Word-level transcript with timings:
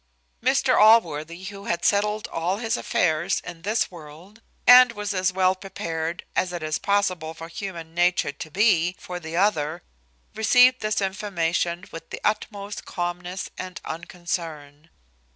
Mr 0.41 0.75
Allworthy, 0.81 1.43
who 1.43 1.65
had 1.65 1.85
settled 1.85 2.25
all 2.29 2.57
his 2.57 2.75
affairs 2.75 3.39
in 3.45 3.61
this 3.61 3.91
world, 3.91 4.41
and 4.65 4.93
was 4.93 5.13
as 5.13 5.31
well 5.31 5.53
prepared 5.53 6.25
as 6.35 6.51
it 6.51 6.63
is 6.63 6.79
possible 6.79 7.35
for 7.35 7.47
human 7.47 7.93
nature 7.93 8.31
to 8.31 8.49
be 8.49 8.95
for 8.97 9.19
the 9.19 9.37
other, 9.37 9.83
received 10.33 10.79
this 10.79 11.01
information 11.01 11.85
with 11.91 12.09
the 12.09 12.19
utmost 12.23 12.83
calmness 12.83 13.51
and 13.59 13.79
unconcern. 13.85 14.89